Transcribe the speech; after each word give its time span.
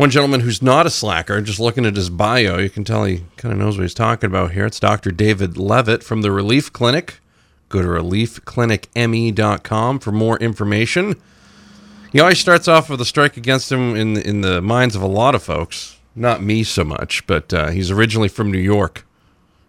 One 0.00 0.08
gentleman 0.08 0.40
who's 0.40 0.62
not 0.62 0.86
a 0.86 0.90
slacker, 0.90 1.42
just 1.42 1.60
looking 1.60 1.84
at 1.84 1.94
his 1.94 2.08
bio, 2.08 2.56
you 2.56 2.70
can 2.70 2.84
tell 2.84 3.04
he 3.04 3.24
kind 3.36 3.52
of 3.52 3.58
knows 3.58 3.76
what 3.76 3.82
he's 3.82 3.92
talking 3.92 4.28
about 4.28 4.52
here. 4.52 4.64
It's 4.64 4.80
Dr. 4.80 5.10
David 5.10 5.58
Levitt 5.58 6.02
from 6.02 6.22
the 6.22 6.32
Relief 6.32 6.72
Clinic. 6.72 7.20
Go 7.68 7.82
to 7.82 7.88
reliefclinicme.com 7.88 9.98
for 9.98 10.10
more 10.10 10.38
information. 10.38 11.20
He 12.12 12.18
always 12.18 12.38
starts 12.38 12.66
off 12.66 12.88
with 12.88 13.02
a 13.02 13.04
strike 13.04 13.36
against 13.36 13.70
him 13.70 13.94
in 13.94 14.16
in 14.16 14.40
the 14.40 14.62
minds 14.62 14.96
of 14.96 15.02
a 15.02 15.06
lot 15.06 15.34
of 15.34 15.42
folks. 15.42 15.98
Not 16.16 16.42
me 16.42 16.64
so 16.64 16.82
much, 16.82 17.26
but 17.26 17.52
uh, 17.52 17.68
he's 17.68 17.90
originally 17.90 18.28
from 18.28 18.50
New 18.50 18.56
York. 18.56 19.06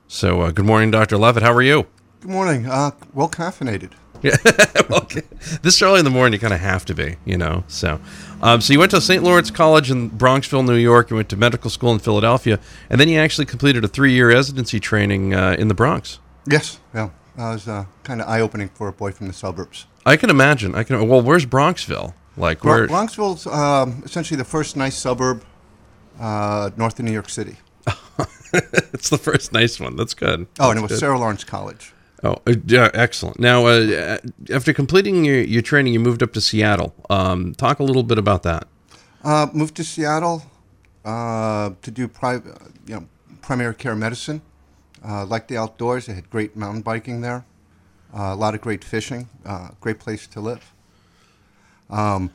So, 0.07 0.43
uh, 0.43 0.51
good 0.51 0.63
morning, 0.63 0.91
Dr. 0.91 1.17
Levitt. 1.17 1.43
How 1.43 1.51
are 1.51 1.61
you? 1.61 1.87
Good 2.21 2.31
morning. 2.31 2.67
Uh, 2.67 2.91
well 3.13 3.27
caffeinated. 3.27 3.91
Yeah. 4.21 4.37
well, 4.89 5.01
okay. 5.03 5.21
This 5.61 5.81
early 5.81 5.99
in 5.99 6.05
the 6.05 6.11
morning, 6.11 6.33
you 6.33 6.39
kind 6.39 6.53
of 6.53 6.59
have 6.59 6.85
to 6.85 6.93
be, 6.93 7.17
you 7.25 7.37
know. 7.37 7.63
So, 7.67 7.99
um, 8.41 8.61
so 8.61 8.73
you 8.73 8.79
went 8.79 8.91
to 8.91 9.01
St. 9.01 9.23
Lawrence 9.23 9.51
College 9.51 9.89
in 9.89 10.11
Bronxville, 10.11 10.65
New 10.65 10.75
York. 10.75 11.09
You 11.09 11.15
went 11.15 11.29
to 11.29 11.37
medical 11.37 11.69
school 11.69 11.91
in 11.91 11.99
Philadelphia, 11.99 12.59
and 12.89 12.99
then 12.99 13.09
you 13.09 13.19
actually 13.19 13.45
completed 13.45 13.83
a 13.83 13.87
three-year 13.87 14.29
residency 14.29 14.79
training 14.79 15.33
uh, 15.33 15.55
in 15.57 15.67
the 15.67 15.73
Bronx. 15.73 16.19
Yes. 16.49 16.79
Yeah. 16.93 17.09
That 17.37 17.49
was 17.51 17.67
uh, 17.67 17.85
kind 18.03 18.21
of 18.21 18.27
eye 18.27 18.41
opening 18.41 18.69
for 18.69 18.87
a 18.87 18.93
boy 18.93 19.11
from 19.11 19.27
the 19.27 19.33
suburbs. 19.33 19.87
I 20.05 20.17
can 20.17 20.29
imagine. 20.29 20.75
I 20.75 20.83
can. 20.83 21.07
Well, 21.07 21.21
where's 21.21 21.45
Bronxville? 21.45 22.13
Like 22.37 22.63
where? 22.63 22.87
Bronxville's 22.87 23.47
um, 23.47 24.01
essentially 24.05 24.37
the 24.37 24.45
first 24.45 24.75
nice 24.75 24.97
suburb 24.97 25.43
uh, 26.19 26.71
north 26.77 26.99
of 26.99 27.05
New 27.05 27.11
York 27.11 27.29
City. 27.29 27.57
it's 28.53 29.09
the 29.09 29.17
first 29.17 29.53
nice 29.53 29.79
one. 29.79 29.95
That's 29.95 30.13
good. 30.13 30.47
Oh, 30.59 30.69
and 30.69 30.79
it 30.79 30.81
was 30.81 30.91
good. 30.91 30.99
Sarah 30.99 31.19
Lawrence 31.19 31.43
College. 31.43 31.93
Oh, 32.23 32.35
uh, 32.45 32.53
yeah, 32.65 32.89
excellent. 32.93 33.39
Now, 33.39 33.65
uh, 33.65 34.17
after 34.51 34.73
completing 34.73 35.25
your, 35.25 35.41
your 35.41 35.61
training, 35.61 35.93
you 35.93 35.99
moved 35.99 36.21
up 36.21 36.33
to 36.33 36.41
Seattle. 36.41 36.93
Um, 37.09 37.53
talk 37.55 37.79
a 37.79 37.83
little 37.83 38.03
bit 38.03 38.17
about 38.17 38.43
that. 38.43 38.67
Uh, 39.23 39.47
moved 39.53 39.75
to 39.75 39.83
Seattle 39.83 40.43
uh, 41.03 41.71
to 41.81 41.91
do 41.91 42.07
pri- 42.07 42.35
uh, 42.35 42.67
you 42.85 42.95
know, 42.95 43.07
primary 43.41 43.75
care 43.75 43.95
medicine. 43.95 44.41
Uh, 45.03 45.25
liked 45.25 45.47
the 45.47 45.57
outdoors. 45.57 46.05
They 46.05 46.13
had 46.13 46.29
great 46.29 46.55
mountain 46.55 46.81
biking 46.81 47.21
there. 47.21 47.45
Uh, 48.13 48.33
a 48.33 48.35
lot 48.35 48.53
of 48.53 48.61
great 48.61 48.83
fishing. 48.83 49.29
Uh, 49.45 49.69
great 49.79 49.99
place 49.99 50.27
to 50.27 50.39
live. 50.39 50.73
Um, 51.89 52.31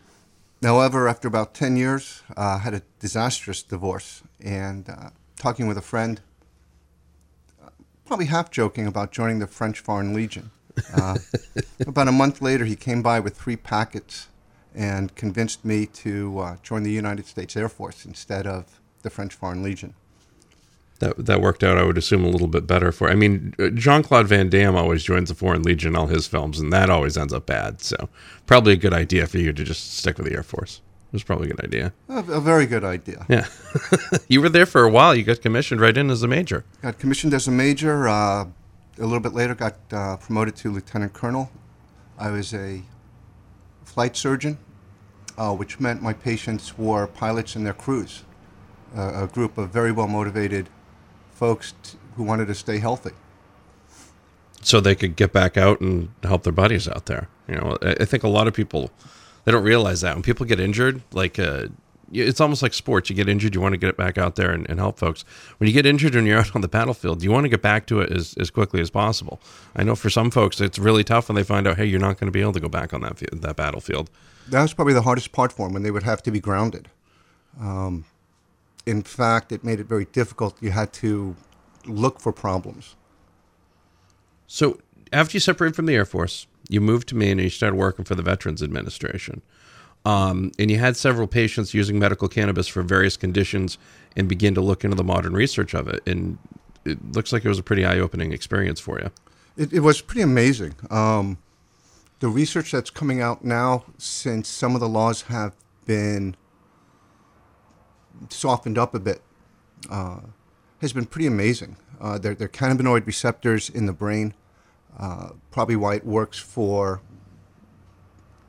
however, 0.63 1.09
after 1.09 1.29
about 1.29 1.55
10 1.55 1.77
years, 1.77 2.23
uh, 2.37 2.59
had 2.59 2.75
a 2.75 2.83
disastrous 2.99 3.63
divorce. 3.63 4.23
And 4.41 4.89
uh, 4.89 5.11
talking 5.37 5.69
with 5.69 5.79
a 5.79 5.83
friend, 5.83 6.21
uh, 6.21 6.36
probably 8.07 8.27
half 8.27 8.51
joking 8.51 8.87
about 8.87 9.13
joining 9.13 9.39
the 9.39 9.47
French 9.47 9.81
Foreign 9.81 10.15
Legion. 10.15 10.51
Uh, 10.95 11.19
about 11.87 12.09
a 12.09 12.13
month 12.13 12.41
later, 12.41 12.65
he 12.65 12.77
came 12.77 13.03
by 13.03 13.21
with 13.21 13.37
three 13.37 13.57
packets 13.57 14.29
and 14.75 15.15
convinced 15.17 15.65
me 15.65 15.87
to 15.87 16.39
uh, 16.39 16.57
join 16.63 16.83
the 16.83 16.93
United 16.93 17.27
States 17.27 17.57
Air 17.57 17.69
Force 17.69 18.05
instead 18.05 18.47
of 18.47 18.81
the 19.03 19.11
French 19.11 19.35
Foreign 19.35 19.63
Legion. 19.63 19.95
That 20.99 21.27
that 21.27 21.43
worked 21.43 21.63
out, 21.63 21.77
I 21.77 21.85
would 21.85 21.99
assume, 21.99 22.25
a 22.25 22.29
little 22.29 22.47
bit 22.47 22.67
better 22.67 22.91
for. 22.91 23.11
I 23.11 23.15
mean, 23.15 23.55
Jean 23.75 24.03
Claude 24.03 24.29
Van 24.29 24.49
Damme 24.49 24.77
always 24.77 25.05
joins 25.05 25.29
the 25.29 25.35
Foreign 25.35 25.63
Legion 25.63 25.93
in 25.93 25.97
all 25.97 26.07
his 26.07 26.27
films, 26.27 26.59
and 26.59 26.73
that 26.73 26.89
always 26.89 27.19
ends 27.19 27.35
up 27.35 27.45
bad. 27.45 27.83
So, 27.83 28.09
probably 28.47 28.73
a 28.73 28.77
good 28.77 28.95
idea 28.95 29.27
for 29.27 29.37
you 29.37 29.53
to 29.53 29.65
just 29.65 29.99
stick 29.99 30.17
with 30.17 30.27
the 30.27 30.35
Air 30.35 30.43
Force. 30.43 30.81
Was 31.17 31.25
probably 31.25 31.49
a 31.49 31.55
good 31.55 31.65
idea. 31.65 31.95
A, 32.11 32.19
a 32.19 32.41
very 32.43 32.67
good 32.67 32.85
idea. 32.85 33.25
Yeah, 33.27 33.47
you 34.29 34.43
were 34.43 34.51
there 34.51 34.67
for 34.67 34.83
a 34.85 34.91
while. 34.91 35.15
You 35.15 35.23
got 35.23 35.41
commissioned 35.41 35.81
right 35.81 35.97
in 35.97 36.11
as 36.11 36.23
a 36.23 36.29
major. 36.29 36.67
Got 36.83 36.99
commissioned 36.99 37.33
as 37.33 37.49
a 37.49 37.51
major. 37.51 38.07
Uh, 38.07 38.45
a 38.99 39.01
little 39.01 39.21
bit 39.21 39.33
later, 39.33 39.55
got 39.55 39.77
uh, 39.93 40.19
promoted 40.19 40.57
to 40.57 40.71
lieutenant 40.71 41.15
colonel. 41.15 41.51
I 42.19 42.31
was 42.31 42.53
a 42.53 42.83
flight 43.85 44.15
surgeon, 44.15 44.59
uh, 45.39 45.55
which 45.55 45.81
meant 45.81 46.03
my 46.03 46.13
patients 46.13 46.77
were 46.77 47.07
pilots 47.07 47.57
and 47.57 47.65
their 47.65 47.73
crews, 47.73 48.23
uh, 48.95 49.23
a 49.25 49.27
group 49.27 49.57
of 49.57 49.71
very 49.71 49.93
well 49.93 50.09
motivated 50.09 50.69
folks 51.33 51.73
t- 51.83 51.97
who 52.17 52.25
wanted 52.25 52.47
to 52.49 52.55
stay 52.55 52.77
healthy. 52.79 53.13
so 54.61 54.81
they 54.81 54.95
could 54.95 55.17
get 55.17 55.33
back 55.33 55.57
out 55.57 55.81
and 55.81 56.11
help 56.25 56.43
their 56.43 56.53
buddies 56.53 56.87
out 56.89 57.07
there. 57.07 57.29
You 57.49 57.55
know, 57.55 57.79
I 57.83 58.05
think 58.05 58.23
a 58.23 58.29
lot 58.29 58.47
of 58.49 58.53
people 58.53 58.91
they 59.47 59.53
don't 59.53 59.63
realize 59.63 60.01
that 60.01 60.15
when 60.15 60.23
people 60.23 60.45
get 60.45 60.59
injured, 60.59 61.03
like 61.13 61.39
uh, 61.39 61.69
it's 62.13 62.41
almost 62.41 62.63
like 62.63 62.75
sports. 62.75 63.09
You 63.09 63.15
get 63.15 63.29
injured, 63.29 63.55
you 63.55 63.61
want 63.61 63.75
to 63.75 63.79
get 63.79 63.97
back 63.97 64.19
out 64.19 64.35
there 64.35 64.51
and, 64.51 64.69
and 64.69 64.81
help 64.81 64.99
folks. 64.99 65.25
When 65.59 65.69
you 65.69 65.73
get 65.73 65.87
injured 65.87 66.17
and 66.17 66.27
you're 66.27 66.39
out 66.41 66.55
on 66.57 66.63
the 66.63 66.69
battlefield, 66.69 67.23
you 67.23 67.31
want 67.31 67.45
to 67.45 67.49
get 67.49 67.63
back 67.63 67.87
to 67.87 68.01
it 68.01 68.11
as, 68.11 68.35
as 68.39 68.51
quickly 68.51 68.81
as 68.81 68.91
possible. 68.91 69.41
I 69.77 69.85
know 69.85 69.95
for 69.95 70.11
some 70.11 70.33
folks 70.33 70.61
it's 70.61 70.81
really 70.81 71.05
tough 71.05 71.29
when 71.29 71.37
they 71.37 71.45
find 71.45 71.69
out, 71.69 71.77
hey, 71.77 71.85
you're 71.85 72.01
not 72.01 72.19
going 72.19 72.27
to 72.27 72.33
be 72.33 72.41
able 72.41 72.55
to 72.55 72.61
go 72.61 72.69
back 72.69 72.93
on 72.93 73.03
that 73.03 73.19
field, 73.19 73.41
that 73.41 73.55
battlefield. 73.55 74.11
That 74.49 74.63
was 74.63 74.75
probably 74.75 74.95
the 74.95 75.03
hardest 75.03 75.31
part 75.31 75.53
for 75.53 75.67
them 75.67 75.75
when 75.75 75.85
they 75.85 75.93
would 75.93 76.03
have 76.03 76.25
to 76.25 76.33
be 76.33 76.41
grounded. 76.41 76.89
Um, 77.61 78.05
in 78.85 79.03
fact, 79.03 79.53
it 79.53 79.63
made 79.63 79.79
it 79.79 79.87
very 79.87 80.07
difficult. 80.07 80.61
You 80.61 80.73
had 80.73 80.93
to 80.95 81.37
look 81.87 82.19
for 82.19 82.33
problems. 82.33 82.97
So 84.49 84.81
after 85.13 85.37
you 85.37 85.41
separated 85.41 85.77
from 85.77 85.87
the 85.87 85.95
Air 85.95 86.05
Force, 86.05 86.49
you 86.69 86.81
moved 86.81 87.09
to 87.09 87.15
Maine 87.15 87.33
and 87.33 87.43
you 87.43 87.51
started 87.51 87.77
working 87.77 88.05
for 88.05 88.15
the 88.15 88.23
Veterans 88.23 88.63
Administration. 88.63 89.43
Um, 90.05 90.53
and 90.59 90.71
you 90.71 90.79
had 90.79 90.97
several 90.97 91.27
patients 91.27 91.75
using 91.75 91.99
medical 91.99 92.29
cannabis 92.29 92.69
for 92.69 92.83
various 92.83 93.17
conditions 93.17 93.77
and 94.17 94.29
begin 94.29 94.55
to 94.55 94.61
look 94.61 94.85
into 94.85 94.97
the 94.97 95.05
modern 95.05 95.33
research 95.33 95.75
of 95.75 95.89
it. 95.89 96.01
And 96.07 96.39
it 96.85 97.13
looks 97.13 97.33
like 97.33 97.45
it 97.45 97.49
was 97.49 97.59
a 97.59 97.63
pretty 97.63 97.85
eye 97.85 97.99
opening 97.99 98.33
experience 98.33 98.79
for 98.79 99.01
you. 99.01 99.11
It, 99.57 99.73
it 99.73 99.81
was 99.81 100.01
pretty 100.01 100.23
amazing. 100.23 100.77
Um, 100.91 101.39
the 102.21 102.29
research 102.29 102.71
that's 102.71 102.91
coming 102.91 103.21
out 103.21 103.45
now, 103.45 103.85
since 103.99 104.49
some 104.49 104.75
of 104.75 104.81
the 104.81 104.89
laws 104.89 105.23
have 105.23 105.55
been 105.87 106.37
softened 108.29 108.79
up 108.79 108.95
a 108.95 109.01
bit, 109.01 109.23
uh, 109.91 110.21
has 110.81 110.93
been 110.93 111.07
pretty 111.07 111.27
amazing. 111.27 111.77
Uh, 112.01 112.19
they're, 112.19 112.35
they're 112.35 112.49
cannabinoid 112.49 113.07
receptors 113.07 113.69
in 113.69 113.87
the 113.87 113.93
brain, 113.93 114.35
uh, 114.99 115.31
probably 115.51 115.77
why 115.77 115.95
it 115.95 116.05
works 116.05 116.39
for 116.39 117.01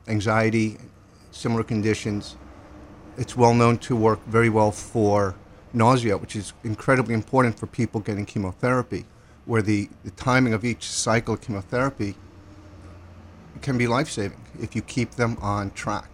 anxiety, 0.06 0.78
similar 1.30 1.62
conditions. 1.62 2.36
It's 3.16 3.36
well 3.36 3.54
known 3.54 3.78
to 3.78 3.96
work 3.96 4.24
very 4.26 4.48
well 4.48 4.70
for 4.70 5.34
nausea, 5.72 6.16
which 6.16 6.34
is 6.36 6.52
incredibly 6.64 7.14
important 7.14 7.58
for 7.58 7.66
people 7.66 8.00
getting 8.00 8.24
chemotherapy, 8.24 9.04
where 9.44 9.62
the, 9.62 9.88
the 10.04 10.10
timing 10.12 10.54
of 10.54 10.64
each 10.64 10.84
cycle 10.84 11.34
of 11.34 11.40
chemotherapy 11.40 12.14
can 13.60 13.76
be 13.76 13.86
life 13.86 14.08
saving 14.08 14.40
if 14.60 14.74
you 14.76 14.82
keep 14.82 15.12
them 15.12 15.36
on 15.40 15.70
track. 15.72 16.08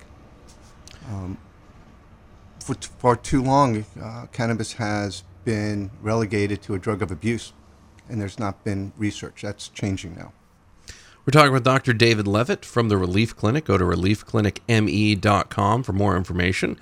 Um, 1.09 1.39
for 2.59 2.75
t- 2.75 3.21
too 3.23 3.43
long, 3.43 3.85
uh, 4.01 4.27
cannabis 4.33 4.73
has 4.75 5.23
been 5.45 5.91
relegated 6.01 6.63
to 6.63 6.75
a 6.75 6.79
drug 6.79 7.03
of 7.03 7.11
abuse, 7.11 7.53
and 8.09 8.21
there's 8.21 8.39
not 8.39 8.65
been 8.65 8.93
research. 8.97 9.43
That's 9.43 9.69
changing 9.69 10.17
now. 10.17 10.33
We're 11.27 11.33
talking 11.33 11.53
with 11.53 11.65
Dr. 11.65 11.95
David 11.95 12.27
Levitt 12.27 12.65
from 12.67 12.89
the 12.91 12.99
Relief 12.99 13.35
Clinic. 13.35 13.65
Go 13.65 13.79
to 13.79 13.85
reliefclinicme.com 13.85 15.83
for 15.83 15.93
more 15.93 16.17
information. 16.17 16.79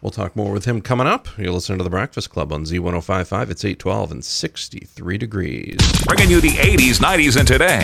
We'll 0.00 0.10
talk 0.10 0.34
more 0.34 0.50
with 0.50 0.64
him 0.64 0.80
coming 0.80 1.06
up. 1.06 1.28
You're 1.38 1.52
listening 1.52 1.78
to 1.78 1.84
The 1.84 1.90
Breakfast 1.90 2.30
Club 2.30 2.52
on 2.52 2.64
Z1055. 2.64 3.50
It's 3.50 3.64
812 3.64 4.10
and 4.10 4.24
63 4.24 5.18
degrees. 5.18 5.76
Bringing 6.06 6.30
you 6.30 6.40
the 6.40 6.48
80s, 6.48 6.98
90s, 7.00 7.36
and 7.38 7.46
today. 7.46 7.82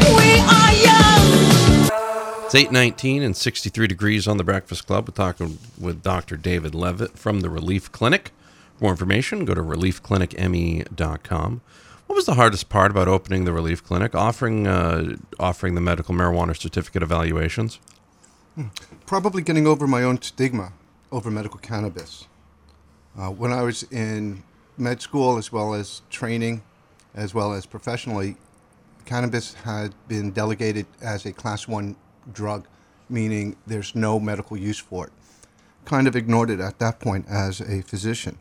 It's 2.45 2.55
819 2.55 3.23
and 3.23 3.37
63 3.37 3.87
degrees 3.87 4.27
on 4.27 4.39
The 4.39 4.45
Breakfast 4.45 4.87
Club. 4.87 5.09
We're 5.09 5.15
talking 5.15 5.59
with 5.79 6.03
Dr. 6.03 6.37
David 6.37 6.75
Levitt 6.75 7.19
from 7.19 7.41
the 7.43 7.51
Relief 7.51 7.93
Clinic. 7.93 8.33
For 8.79 8.85
more 8.85 8.93
information, 8.93 9.45
go 9.45 9.55
to 9.55 9.63
reliefclinicme.com. 9.63 11.61
What 12.09 12.17
was 12.17 12.25
the 12.25 12.35
hardest 12.35 12.71
part 12.71 12.91
about 12.91 13.07
opening 13.07 13.45
the 13.45 13.53
Relief 13.53 13.85
Clinic, 13.85 14.15
offering 14.15 14.67
uh, 14.67 15.17
offering 15.39 15.75
the 15.75 15.83
medical 15.83 16.15
marijuana 16.15 16.57
certificate 16.57 17.03
evaluations? 17.03 17.79
Probably 19.05 19.43
getting 19.43 19.67
over 19.67 19.87
my 19.87 20.03
own 20.03 20.21
stigma 20.23 20.73
over 21.13 21.31
medical 21.31 21.61
cannabis. 21.61 22.27
Uh, 23.17 23.29
when 23.29 23.53
I 23.53 23.61
was 23.63 23.83
in 23.91 24.43
med 24.79 25.03
school, 25.03 25.37
as 25.37 25.53
well 25.53 25.75
as 25.75 26.01
training, 26.09 26.63
as 27.15 27.35
well 27.35 27.53
as 27.53 27.67
professionally, 27.67 28.37
cannabis 29.05 29.53
had 29.53 29.95
been 30.09 30.31
delegated 30.33 30.87
as 31.03 31.27
a 31.27 31.33
class 31.33 31.69
one 31.69 31.95
drug, 32.33 32.67
meaning 33.11 33.55
there's 33.67 33.95
no 33.95 34.19
medical 34.19 34.57
use 34.57 34.79
for 34.79 35.09
it. 35.09 35.13
kind 35.85 36.09
of 36.09 36.17
ignored 36.17 36.49
it 36.49 36.59
at 36.59 36.79
that 36.79 37.01
point 37.01 37.27
as 37.29 37.61
a 37.61 37.83
physician. 37.83 38.39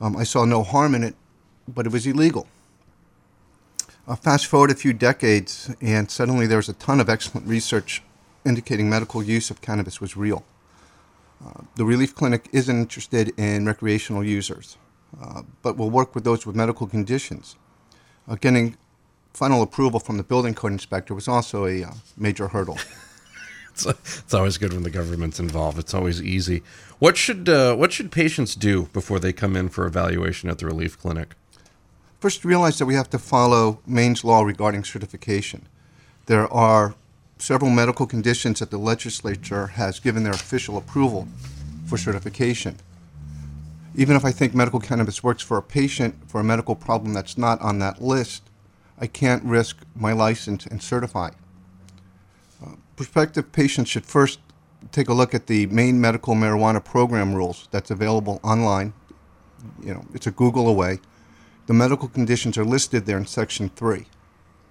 Um, 0.00 0.16
I 0.16 0.22
saw 0.22 0.44
no 0.44 0.62
harm 0.62 0.94
in 0.94 1.02
it, 1.02 1.16
but 1.68 1.86
it 1.86 1.92
was 1.92 2.06
illegal. 2.06 2.46
Uh, 4.06 4.16
fast 4.16 4.46
forward 4.46 4.70
a 4.70 4.74
few 4.74 4.92
decades, 4.92 5.74
and 5.80 6.10
suddenly 6.10 6.46
there 6.46 6.56
was 6.56 6.68
a 6.68 6.72
ton 6.74 7.00
of 7.00 7.08
excellent 7.08 7.46
research 7.46 8.02
indicating 8.44 8.90
medical 8.90 9.22
use 9.22 9.50
of 9.50 9.60
cannabis 9.60 10.00
was 10.00 10.16
real. 10.16 10.44
Uh, 11.44 11.62
the 11.76 11.84
Relief 11.84 12.14
Clinic 12.14 12.48
isn't 12.52 12.76
interested 12.76 13.32
in 13.38 13.66
recreational 13.66 14.24
users, 14.24 14.76
uh, 15.20 15.42
but 15.62 15.76
will 15.76 15.90
work 15.90 16.14
with 16.14 16.24
those 16.24 16.46
with 16.46 16.56
medical 16.56 16.86
conditions. 16.86 17.56
Uh, 18.28 18.36
getting 18.36 18.76
final 19.32 19.62
approval 19.62 20.00
from 20.00 20.16
the 20.16 20.22
building 20.22 20.54
code 20.54 20.72
inspector 20.72 21.14
was 21.14 21.28
also 21.28 21.66
a 21.66 21.84
uh, 21.84 21.90
major 22.16 22.48
hurdle. 22.48 22.78
It's, 23.74 23.86
it's 23.86 24.34
always 24.34 24.58
good 24.58 24.74
when 24.74 24.82
the 24.82 24.90
government's 24.90 25.40
involved. 25.40 25.78
It's 25.78 25.94
always 25.94 26.20
easy. 26.22 26.62
What 26.98 27.16
should 27.16 27.48
uh, 27.48 27.74
what 27.74 27.90
should 27.90 28.12
patients 28.12 28.54
do 28.54 28.90
before 28.92 29.18
they 29.18 29.32
come 29.32 29.56
in 29.56 29.70
for 29.70 29.86
evaluation 29.86 30.50
at 30.50 30.58
the 30.58 30.66
relief 30.66 30.98
clinic? 30.98 31.34
First, 32.22 32.44
realize 32.44 32.78
that 32.78 32.86
we 32.86 32.94
have 32.94 33.10
to 33.10 33.18
follow 33.18 33.80
Maine's 33.84 34.22
law 34.22 34.42
regarding 34.42 34.84
certification. 34.84 35.66
There 36.26 36.46
are 36.52 36.94
several 37.36 37.68
medical 37.68 38.06
conditions 38.06 38.60
that 38.60 38.70
the 38.70 38.78
legislature 38.78 39.66
has 39.66 39.98
given 39.98 40.22
their 40.22 40.32
official 40.32 40.76
approval 40.76 41.26
for 41.84 41.98
certification. 41.98 42.76
Even 43.96 44.14
if 44.14 44.24
I 44.24 44.30
think 44.30 44.54
medical 44.54 44.78
cannabis 44.78 45.24
works 45.24 45.42
for 45.42 45.56
a 45.56 45.62
patient 45.64 46.14
for 46.28 46.40
a 46.40 46.44
medical 46.44 46.76
problem 46.76 47.12
that's 47.12 47.36
not 47.36 47.60
on 47.60 47.80
that 47.80 48.00
list, 48.00 48.44
I 49.00 49.08
can't 49.08 49.42
risk 49.42 49.78
my 49.96 50.12
license 50.12 50.64
and 50.64 50.80
certify. 50.80 51.30
Uh, 52.64 52.76
prospective 52.94 53.50
patients 53.50 53.90
should 53.90 54.06
first 54.06 54.38
take 54.92 55.08
a 55.08 55.12
look 55.12 55.34
at 55.34 55.48
the 55.48 55.66
Maine 55.66 56.00
medical 56.00 56.36
marijuana 56.36 56.84
program 56.84 57.34
rules 57.34 57.66
that's 57.72 57.90
available 57.90 58.38
online. 58.44 58.92
You 59.82 59.94
know, 59.94 60.04
it's 60.14 60.28
a 60.28 60.30
Google 60.30 60.68
away. 60.68 61.00
The 61.66 61.74
medical 61.74 62.08
conditions 62.08 62.58
are 62.58 62.64
listed 62.64 63.06
there 63.06 63.18
in 63.18 63.26
section 63.26 63.68
3. 63.68 64.06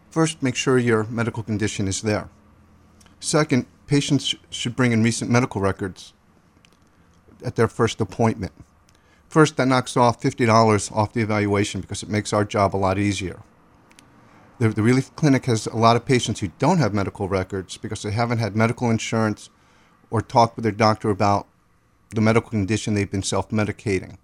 First, 0.09 0.43
make 0.43 0.55
sure 0.55 0.77
your 0.77 1.05
medical 1.05 1.41
condition 1.41 1.87
is 1.87 2.01
there. 2.01 2.29
Second, 3.19 3.65
patients 3.87 4.35
should 4.49 4.75
bring 4.75 4.91
in 4.91 5.03
recent 5.03 5.31
medical 5.31 5.61
records 5.61 6.13
at 7.45 7.55
their 7.55 7.67
first 7.67 8.01
appointment. 8.01 8.51
First, 9.29 9.55
that 9.55 9.67
knocks 9.67 9.95
off 9.95 10.21
$50 10.21 10.91
off 10.91 11.13
the 11.13 11.21
evaluation 11.21 11.79
because 11.79 12.03
it 12.03 12.09
makes 12.09 12.33
our 12.33 12.43
job 12.43 12.75
a 12.75 12.77
lot 12.77 12.97
easier. 12.97 13.39
The, 14.59 14.69
the 14.69 14.83
Relief 14.83 15.15
Clinic 15.15 15.45
has 15.45 15.67
a 15.67 15.77
lot 15.77 15.95
of 15.95 16.05
patients 16.05 16.41
who 16.41 16.51
don't 16.59 16.79
have 16.79 16.93
medical 16.93 17.29
records 17.29 17.77
because 17.77 18.03
they 18.03 18.11
haven't 18.11 18.39
had 18.39 18.55
medical 18.55 18.91
insurance 18.91 19.49
or 20.09 20.21
talked 20.21 20.57
with 20.57 20.63
their 20.63 20.71
doctor 20.73 21.09
about 21.09 21.47
the 22.09 22.21
medical 22.21 22.49
condition 22.49 22.93
they've 22.93 23.09
been 23.09 23.23
self 23.23 23.49
medicating. 23.49 24.17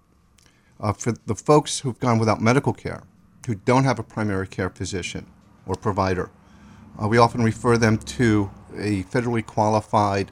Uh, 0.80 0.92
for 0.92 1.12
the 1.26 1.34
folks 1.34 1.80
who've 1.80 1.98
gone 1.98 2.18
without 2.18 2.40
medical 2.40 2.72
care, 2.72 3.02
who 3.46 3.54
don't 3.54 3.84
have 3.84 3.98
a 3.98 4.02
primary 4.02 4.46
care 4.46 4.70
physician 4.70 5.26
or 5.66 5.74
provider, 5.74 6.30
uh, 7.02 7.08
we 7.08 7.18
often 7.18 7.42
refer 7.42 7.76
them 7.76 7.98
to 7.98 8.50
a 8.76 9.02
federally 9.04 9.44
qualified 9.44 10.30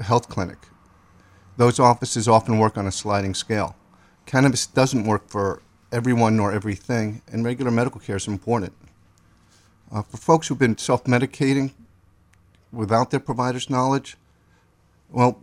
health 0.00 0.28
clinic. 0.28 0.58
Those 1.56 1.78
offices 1.78 2.28
often 2.28 2.58
work 2.58 2.76
on 2.76 2.86
a 2.86 2.92
sliding 2.92 3.34
scale. 3.34 3.76
Cannabis 4.26 4.66
doesn't 4.66 5.06
work 5.06 5.28
for 5.28 5.62
everyone 5.92 6.36
nor 6.36 6.52
everything, 6.52 7.22
and 7.32 7.44
regular 7.44 7.70
medical 7.70 8.00
care 8.00 8.16
is 8.16 8.26
important. 8.26 8.72
Uh, 9.92 10.02
for 10.02 10.16
folks 10.16 10.48
who've 10.48 10.58
been 10.58 10.76
self 10.76 11.04
medicating 11.04 11.72
without 12.72 13.10
their 13.10 13.20
provider's 13.20 13.70
knowledge, 13.70 14.16
well, 15.10 15.40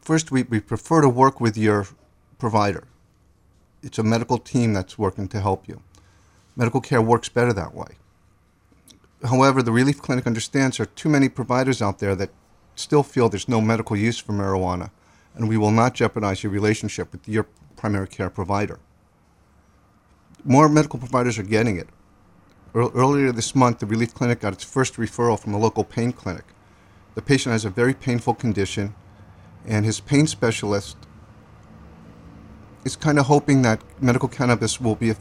first 0.00 0.30
we, 0.30 0.44
we 0.44 0.60
prefer 0.60 1.00
to 1.00 1.08
work 1.08 1.40
with 1.40 1.58
your 1.58 1.88
provider. 2.38 2.84
It's 3.82 3.98
a 3.98 4.02
medical 4.02 4.38
team 4.38 4.72
that's 4.72 4.98
working 4.98 5.28
to 5.28 5.40
help 5.40 5.68
you. 5.68 5.82
Medical 6.56 6.80
care 6.80 7.02
works 7.02 7.28
better 7.28 7.52
that 7.52 7.74
way. 7.74 7.96
However, 9.24 9.62
the 9.62 9.72
Relief 9.72 10.00
Clinic 10.00 10.26
understands 10.26 10.76
there 10.76 10.84
are 10.84 10.90
too 10.96 11.08
many 11.08 11.28
providers 11.28 11.80
out 11.80 11.98
there 11.98 12.14
that 12.14 12.30
still 12.74 13.02
feel 13.02 13.28
there's 13.28 13.48
no 13.48 13.60
medical 13.60 13.96
use 13.96 14.18
for 14.18 14.32
marijuana, 14.32 14.90
and 15.34 15.48
we 15.48 15.56
will 15.56 15.70
not 15.70 15.94
jeopardize 15.94 16.42
your 16.42 16.52
relationship 16.52 17.12
with 17.12 17.28
your 17.28 17.46
primary 17.76 18.08
care 18.08 18.30
provider. 18.30 18.78
More 20.44 20.68
medical 20.68 20.98
providers 20.98 21.38
are 21.38 21.44
getting 21.44 21.76
it. 21.76 21.88
Earlier 22.74 23.32
this 23.32 23.54
month, 23.54 23.80
the 23.80 23.86
Relief 23.86 24.14
Clinic 24.14 24.40
got 24.40 24.52
its 24.52 24.64
first 24.64 24.94
referral 24.94 25.38
from 25.38 25.54
a 25.54 25.58
local 25.58 25.84
pain 25.84 26.12
clinic. 26.12 26.44
The 27.14 27.22
patient 27.22 27.52
has 27.52 27.64
a 27.64 27.70
very 27.70 27.94
painful 27.94 28.34
condition, 28.34 28.94
and 29.66 29.84
his 29.84 30.00
pain 30.00 30.26
specialist 30.26 30.96
is 32.84 32.96
kind 32.96 33.18
of 33.18 33.26
hoping 33.26 33.62
that 33.62 33.80
medical 34.00 34.28
cannabis 34.28 34.80
will 34.80 34.96
be 34.96 35.14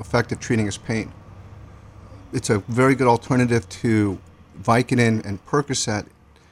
effective 0.00 0.40
treating 0.40 0.66
his 0.66 0.76
pain. 0.76 1.12
It's 2.32 2.50
a 2.50 2.58
very 2.60 2.94
good 2.94 3.06
alternative 3.06 3.68
to 3.68 4.18
Vicodin 4.60 5.24
and 5.24 5.44
Percocet 5.46 6.06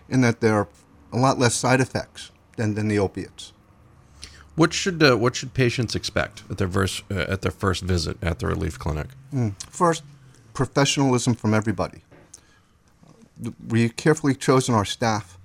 in 0.08 0.20
that 0.20 0.40
there 0.40 0.54
are 0.54 0.68
a 1.12 1.18
lot 1.18 1.38
less 1.38 1.54
side 1.54 1.80
effects 1.80 2.30
than, 2.56 2.74
than 2.74 2.88
the 2.88 2.98
opiates. 2.98 3.52
What 4.54 4.74
should 4.74 5.02
uh, 5.02 5.16
what 5.16 5.34
should 5.34 5.54
patients 5.54 5.94
expect 5.94 6.42
at 6.50 6.58
their 6.58 6.68
first 6.68 7.04
uh, 7.10 7.24
at 7.26 7.40
their 7.40 7.50
first 7.50 7.82
visit 7.82 8.22
at 8.22 8.38
the 8.38 8.46
relief 8.46 8.78
clinic? 8.78 9.06
First, 9.70 10.02
professionalism 10.52 11.34
from 11.34 11.54
everybody. 11.54 12.02
We've 13.66 13.96
carefully 13.96 14.34
chosen 14.34 14.74
our 14.74 14.84
staff. 14.84 15.38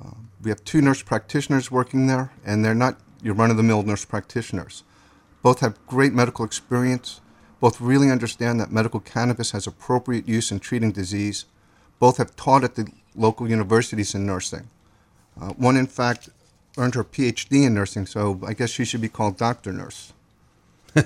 Uh, 0.00 0.10
we 0.40 0.50
have 0.50 0.62
two 0.64 0.80
nurse 0.80 1.02
practitioners 1.02 1.72
working 1.72 2.06
there, 2.06 2.30
and 2.46 2.64
they're 2.64 2.76
not 2.76 2.96
your 3.24 3.34
run 3.34 3.50
of 3.50 3.56
the 3.56 3.62
mill 3.62 3.82
nurse 3.82 4.04
practitioners. 4.04 4.84
Both 5.42 5.60
have 5.60 5.84
great 5.86 6.12
medical 6.12 6.44
experience. 6.44 7.20
Both 7.60 7.80
really 7.80 8.10
understand 8.10 8.60
that 8.60 8.70
medical 8.72 9.00
cannabis 9.00 9.52
has 9.52 9.66
appropriate 9.66 10.28
use 10.28 10.50
in 10.52 10.60
treating 10.60 10.92
disease. 10.92 11.46
Both 11.98 12.18
have 12.18 12.36
taught 12.36 12.64
at 12.64 12.74
the 12.74 12.88
local 13.14 13.48
universities 13.48 14.14
in 14.14 14.26
nursing. 14.26 14.68
Uh, 15.40 15.50
one, 15.50 15.76
in 15.76 15.86
fact, 15.86 16.28
earned 16.76 16.94
her 16.94 17.04
PhD 17.04 17.64
in 17.66 17.74
nursing, 17.74 18.06
so 18.06 18.40
I 18.46 18.52
guess 18.52 18.70
she 18.70 18.84
should 18.84 19.00
be 19.00 19.08
called 19.08 19.36
Dr. 19.36 19.72
Nurse. 19.72 20.12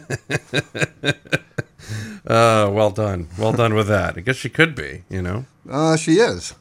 Uh, 2.26 2.68
well 2.70 2.90
done, 2.90 3.28
well 3.38 3.52
done 3.52 3.72
with 3.72 3.86
that. 3.88 4.18
I 4.18 4.20
guess 4.20 4.36
she 4.36 4.50
could 4.50 4.74
be. 4.74 5.04
You 5.08 5.22
know, 5.22 5.46
Uh, 5.70 5.96
she 5.96 6.14
is. 6.14 6.54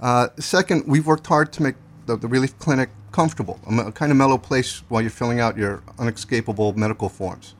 Uh, 0.00 0.28
second, 0.38 0.84
we've 0.88 1.06
worked 1.06 1.28
hard 1.28 1.52
to 1.52 1.62
make 1.62 1.76
the, 2.06 2.16
the 2.16 2.28
Relief 2.28 2.58
Clinic 2.58 2.90
comfortable, 3.12 3.60
a, 3.66 3.92
kind 3.92 4.10
of 4.10 4.18
mellow 4.18 4.38
place 4.38 4.82
while 4.88 5.02
you're 5.02 5.10
filling 5.10 5.40
out 5.40 5.56
your 5.56 5.82
unescapable 5.98 6.72
medical 6.74 7.08
forms. 7.08 7.54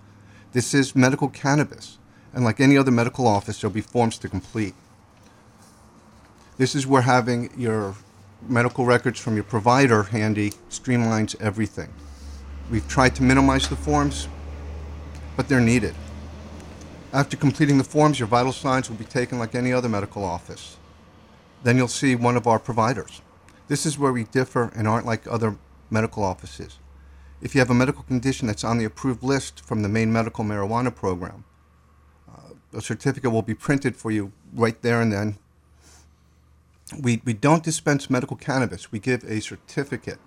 This 0.53 0.75
is 0.75 0.97
medical 0.97 1.29
cannabis, 1.29 1.99
and 2.33 2.45
like 2.45 2.61
any 2.61 2.77
other 2.77 2.91
medical 2.91 3.27
office, 3.27 3.61
there'll 3.61 3.75
be 3.75 3.81
forms 3.81 4.19
to 4.19 4.29
complete. 4.29 4.75
This 6.59 6.75
is 6.75 6.87
where 6.87 7.03
having 7.03 7.51
your 7.57 7.95
medical 8.49 8.85
records 8.85 9.19
from 9.19 9.35
your 9.35 9.45
provider 9.45 10.03
handy 10.05 10.53
streamlines 10.71 11.41
everything. 11.41 11.89
We've 12.71 12.87
tried 12.89 13.15
to 13.17 13.23
minimize 13.23 13.69
the 13.69 13.77
forms, 13.77 14.29
but 15.37 15.49
they're 15.49 15.61
needed. 15.61 15.95
After 17.13 17.37
completing 17.37 17.79
the 17.79 17.85
forms, 17.85 18.19
your 18.19 18.29
vital 18.29 18.53
signs 18.53 18.89
will 18.89 18.97
be 18.97 19.05
taken 19.05 19.39
like 19.39 19.55
any 19.55 19.73
other 19.73 19.89
medical 19.89 20.25
office. 20.25 20.77
Then 21.63 21.77
you'll 21.77 21.89
see 21.89 22.17
one 22.17 22.37
of 22.37 22.47
our 22.47 22.59
providers. 22.59 23.21
This 23.73 23.87
is 23.87 23.99
where 23.99 24.13
we 24.13 24.25
differ 24.25 24.71
and 24.77 24.87
aren't 24.87 25.07
like 25.07 25.27
other 25.27 25.57
medical 25.89 26.23
offices. 26.23 26.79
If 27.41 27.55
you 27.55 27.61
have 27.63 27.71
a 27.71 27.75
medical 27.75 28.03
condition 28.03 28.47
that's 28.47 28.65
on 28.65 28.77
the 28.77 28.85
approved 28.85 29.23
list 29.23 29.65
from 29.65 29.81
the 29.81 29.89
Maine 29.89 30.13
Medical 30.13 30.45
Marijuana 30.45 30.95
Program, 30.95 31.45
uh, 32.29 32.53
a 32.77 32.83
certificate 32.83 33.33
will 33.33 33.41
be 33.41 33.55
printed 33.55 33.97
for 33.97 34.11
you 34.11 34.31
right 34.53 34.79
there 34.83 35.01
and 35.01 35.11
then. 35.11 35.39
We, 37.01 37.23
we 37.25 37.33
don't 37.33 37.65
dispense 37.65 38.11
medical 38.11 38.37
cannabis, 38.37 38.93
we 38.93 38.99
give 38.99 39.25
a 39.25 39.41
certificate. 39.41 40.19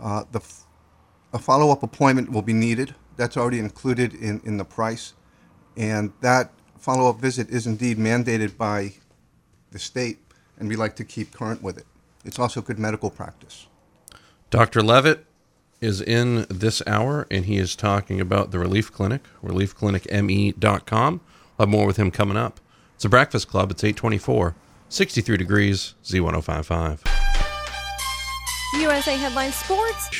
Uh, 0.00 0.24
the, 0.32 0.38
f- 0.38 0.64
a 1.34 1.38
follow 1.38 1.70
up 1.70 1.82
appointment 1.82 2.32
will 2.32 2.40
be 2.40 2.54
needed. 2.54 2.94
That's 3.18 3.36
already 3.36 3.58
included 3.58 4.14
in, 4.14 4.40
in 4.46 4.56
the 4.56 4.64
price. 4.64 5.12
And 5.76 6.14
that 6.22 6.52
follow 6.78 7.10
up 7.10 7.20
visit 7.20 7.50
is 7.50 7.66
indeed 7.66 7.98
mandated 7.98 8.56
by 8.56 8.94
the 9.72 9.78
state, 9.78 10.20
and 10.58 10.70
we 10.70 10.76
like 10.76 10.96
to 10.96 11.04
keep 11.04 11.34
current 11.34 11.62
with 11.62 11.76
it. 11.76 11.84
It's 12.26 12.38
also 12.38 12.60
good 12.60 12.78
medical 12.78 13.10
practice. 13.10 13.66
Dr. 14.50 14.82
Levitt 14.82 15.26
is 15.80 16.00
in 16.00 16.46
this 16.48 16.82
hour, 16.86 17.26
and 17.30 17.44
he 17.44 17.58
is 17.58 17.76
talking 17.76 18.20
about 18.20 18.50
the 18.50 18.58
Relief 18.58 18.92
Clinic, 18.92 19.22
reliefclinicme.com. 19.42 21.20
We'll 21.58 21.66
have 21.66 21.68
more 21.68 21.86
with 21.86 21.96
him 21.96 22.10
coming 22.10 22.36
up. 22.36 22.60
It's 22.94 23.04
a 23.04 23.08
breakfast 23.08 23.48
club. 23.48 23.70
It's 23.70 23.84
824, 23.84 24.54
63 24.88 25.36
degrees, 25.36 25.94
Z1055. 26.04 27.00
USA 28.80 29.16
Headline 29.16 29.52
Sports. 29.52 30.10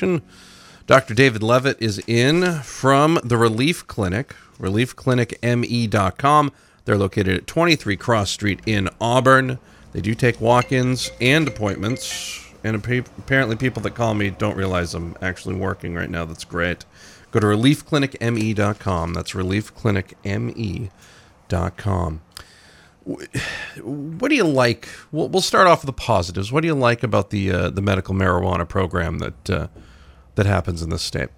Dr. 0.86 1.14
David 1.14 1.42
Levitt 1.42 1.76
is 1.80 1.98
in 2.06 2.60
from 2.60 3.18
the 3.24 3.36
Relief 3.36 3.86
Clinic, 3.86 4.34
reliefclinicme.com. 4.58 6.52
They're 6.84 6.96
located 6.96 7.36
at 7.36 7.46
23 7.46 7.96
Cross 7.96 8.30
Street 8.30 8.60
in 8.64 8.88
Auburn. 9.00 9.58
They 9.96 10.02
do 10.02 10.14
take 10.14 10.40
walk 10.42 10.72
ins 10.72 11.10
and 11.22 11.48
appointments, 11.48 12.44
And 12.62 12.76
apparently, 12.76 13.56
people 13.56 13.80
that 13.80 13.94
call 13.94 14.12
me 14.12 14.28
don't 14.28 14.54
realize 14.54 14.92
I'm 14.92 15.16
actually 15.22 15.54
working 15.54 15.94
right 15.94 16.10
now. 16.10 16.26
That's 16.26 16.44
great. 16.44 16.84
Go 17.30 17.40
to 17.40 17.46
reliefclinicme.com. 17.46 19.14
That's 19.14 19.32
reliefclinicme.com. 19.32 22.20
What 23.04 24.28
do 24.28 24.34
you 24.34 24.44
like? 24.44 24.86
We'll, 25.12 25.30
we'll 25.30 25.40
start 25.40 25.66
off 25.66 25.80
with 25.80 25.86
the 25.86 25.94
positives. 25.94 26.52
What 26.52 26.60
do 26.60 26.66
you 26.66 26.74
like 26.74 27.02
about 27.02 27.30
the 27.30 27.50
uh, 27.50 27.70
the 27.70 27.80
medical 27.80 28.14
marijuana 28.14 28.68
program 28.68 29.20
that 29.20 29.48
uh, 29.48 29.68
that 30.34 30.44
happens 30.44 30.82
in 30.82 30.90
this 30.90 31.00
state? 31.00 31.30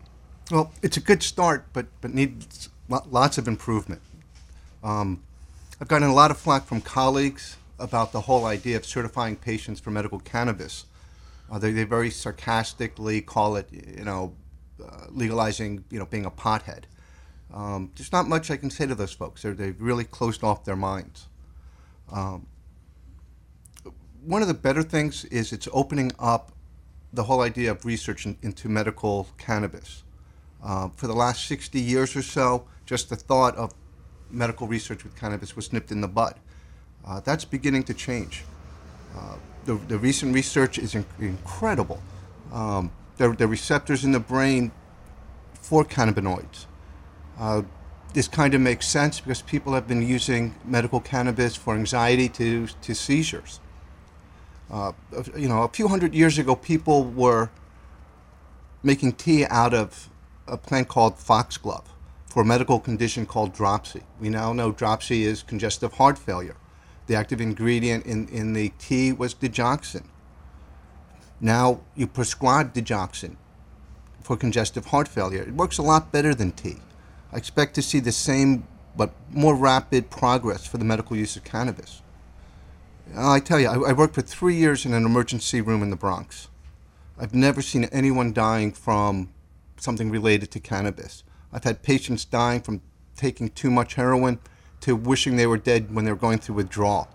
Well, 0.50 0.72
it's 0.82 0.96
a 0.96 1.00
good 1.00 1.22
start, 1.22 1.66
but 1.72 1.86
but 2.00 2.12
needs 2.12 2.70
lots 2.88 3.38
of 3.38 3.46
improvement. 3.46 4.00
Um, 4.82 5.22
I've 5.80 5.86
gotten 5.86 6.08
a 6.08 6.14
lot 6.14 6.32
of 6.32 6.38
flack 6.38 6.64
from 6.64 6.80
colleagues 6.80 7.56
about 7.78 8.12
the 8.12 8.22
whole 8.22 8.46
idea 8.46 8.76
of 8.76 8.84
certifying 8.84 9.36
patients 9.36 9.80
for 9.80 9.90
medical 9.90 10.18
cannabis. 10.18 10.86
Uh, 11.50 11.58
they, 11.58 11.72
they 11.72 11.84
very 11.84 12.10
sarcastically 12.10 13.20
call 13.20 13.56
it, 13.56 13.68
you 13.72 14.04
know, 14.04 14.34
uh, 14.84 15.06
legalizing, 15.10 15.84
you 15.90 15.98
know, 15.98 16.06
being 16.06 16.26
a 16.26 16.30
pothead. 16.30 16.84
Um, 17.52 17.90
there's 17.96 18.12
not 18.12 18.28
much 18.28 18.50
I 18.50 18.56
can 18.56 18.70
say 18.70 18.86
to 18.86 18.94
those 18.94 19.12
folks. 19.12 19.42
They're, 19.42 19.54
they've 19.54 19.80
really 19.80 20.04
closed 20.04 20.44
off 20.44 20.64
their 20.64 20.76
minds. 20.76 21.28
Um, 22.12 22.46
one 24.24 24.42
of 24.42 24.48
the 24.48 24.54
better 24.54 24.82
things 24.82 25.24
is 25.26 25.52
it's 25.52 25.68
opening 25.72 26.12
up 26.18 26.52
the 27.12 27.24
whole 27.24 27.40
idea 27.40 27.70
of 27.70 27.84
research 27.84 28.26
in, 28.26 28.36
into 28.42 28.68
medical 28.68 29.28
cannabis. 29.38 30.04
Uh, 30.62 30.88
for 30.96 31.06
the 31.06 31.14
last 31.14 31.46
60 31.46 31.80
years 31.80 32.14
or 32.16 32.22
so, 32.22 32.66
just 32.84 33.08
the 33.08 33.16
thought 33.16 33.56
of 33.56 33.72
medical 34.30 34.66
research 34.66 35.04
with 35.04 35.16
cannabis 35.16 35.56
was 35.56 35.72
nipped 35.72 35.90
in 35.90 36.00
the 36.00 36.08
bud. 36.08 36.34
Uh, 37.06 37.20
that's 37.20 37.44
beginning 37.44 37.82
to 37.84 37.94
change. 37.94 38.44
Uh, 39.16 39.36
the, 39.64 39.74
the 39.88 39.98
recent 39.98 40.34
research 40.34 40.78
is 40.78 40.94
in, 40.94 41.04
incredible. 41.18 42.02
Um, 42.52 42.90
the, 43.16 43.30
the 43.30 43.46
receptors 43.46 44.04
in 44.04 44.12
the 44.12 44.20
brain 44.20 44.72
for 45.54 45.84
cannabinoids. 45.84 46.66
Uh, 47.38 47.62
this 48.14 48.26
kind 48.28 48.54
of 48.54 48.60
makes 48.60 48.86
sense 48.86 49.20
because 49.20 49.42
people 49.42 49.74
have 49.74 49.86
been 49.86 50.06
using 50.06 50.54
medical 50.64 51.00
cannabis 51.00 51.54
for 51.54 51.74
anxiety 51.74 52.28
to, 52.30 52.66
to 52.82 52.94
seizures. 52.94 53.60
Uh, 54.70 54.92
you 55.36 55.48
know, 55.48 55.62
a 55.62 55.68
few 55.68 55.88
hundred 55.88 56.14
years 56.14 56.38
ago, 56.38 56.54
people 56.54 57.04
were 57.04 57.50
making 58.82 59.12
tea 59.12 59.44
out 59.46 59.74
of 59.74 60.08
a 60.46 60.56
plant 60.56 60.88
called 60.88 61.18
foxglove 61.18 61.88
for 62.26 62.42
a 62.42 62.44
medical 62.44 62.78
condition 62.78 63.26
called 63.26 63.52
dropsy. 63.52 64.02
We 64.20 64.28
now 64.28 64.52
know 64.52 64.72
dropsy 64.72 65.24
is 65.24 65.42
congestive 65.42 65.94
heart 65.94 66.18
failure. 66.18 66.56
The 67.08 67.16
active 67.16 67.40
ingredient 67.40 68.06
in, 68.06 68.28
in 68.28 68.52
the 68.52 68.70
tea 68.78 69.12
was 69.12 69.34
digoxin. 69.34 70.04
Now 71.40 71.80
you 71.96 72.06
prescribe 72.06 72.74
digoxin 72.74 73.36
for 74.22 74.36
congestive 74.36 74.86
heart 74.86 75.08
failure. 75.08 75.42
It 75.42 75.54
works 75.54 75.78
a 75.78 75.82
lot 75.82 76.12
better 76.12 76.34
than 76.34 76.52
tea. 76.52 76.76
I 77.32 77.38
expect 77.38 77.74
to 77.76 77.82
see 77.82 77.98
the 77.98 78.12
same 78.12 78.68
but 78.94 79.14
more 79.30 79.54
rapid 79.54 80.10
progress 80.10 80.66
for 80.66 80.76
the 80.76 80.84
medical 80.84 81.16
use 81.16 81.34
of 81.34 81.44
cannabis. 81.44 82.02
I 83.16 83.40
tell 83.40 83.58
you, 83.58 83.68
I, 83.68 83.90
I 83.90 83.92
worked 83.92 84.14
for 84.14 84.22
three 84.22 84.56
years 84.56 84.84
in 84.84 84.92
an 84.92 85.06
emergency 85.06 85.62
room 85.62 85.82
in 85.82 85.88
the 85.88 85.96
Bronx. 85.96 86.48
I've 87.18 87.34
never 87.34 87.62
seen 87.62 87.84
anyone 87.84 88.34
dying 88.34 88.72
from 88.72 89.32
something 89.78 90.10
related 90.10 90.50
to 90.50 90.60
cannabis. 90.60 91.24
I've 91.52 91.64
had 91.64 91.82
patients 91.82 92.26
dying 92.26 92.60
from 92.60 92.82
taking 93.16 93.48
too 93.48 93.70
much 93.70 93.94
heroin 93.94 94.40
to 94.80 94.94
wishing 94.96 95.36
they 95.36 95.46
were 95.46 95.58
dead 95.58 95.94
when 95.94 96.04
they 96.04 96.12
were 96.12 96.18
going 96.18 96.38
through 96.38 96.56
withdrawal. 96.56 97.08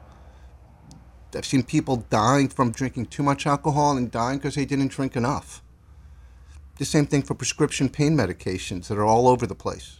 I've 1.35 1.45
seen 1.45 1.63
people 1.63 2.05
dying 2.09 2.47
from 2.47 2.71
drinking 2.71 3.07
too 3.07 3.23
much 3.23 3.47
alcohol 3.47 3.97
and 3.97 4.11
dying 4.11 4.37
because 4.37 4.55
they 4.55 4.65
didn't 4.65 4.89
drink 4.91 5.15
enough. 5.15 5.63
The 6.77 6.85
same 6.85 7.05
thing 7.05 7.23
for 7.23 7.33
prescription 7.33 7.89
pain 7.89 8.15
medications 8.15 8.87
that 8.87 8.97
are 8.97 9.05
all 9.05 9.27
over 9.27 9.47
the 9.47 9.55
place. 9.55 9.99